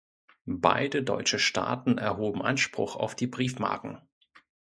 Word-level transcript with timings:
Beide 0.47 1.03
deutsche 1.03 1.37
Staaten 1.37 1.99
erhoben 1.99 2.41
Anspruch 2.41 2.95
auf 2.95 3.13
die 3.13 3.27
Briefmarken. 3.27 4.01